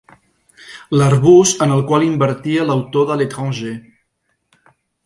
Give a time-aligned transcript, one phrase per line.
[0.99, 3.79] L'arbust en el qual invertia l'autor de L'Étranger.